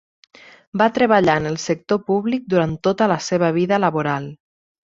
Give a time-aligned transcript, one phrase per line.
[0.81, 4.31] Va treballar en el sector públic durant tota la seva vida laboral.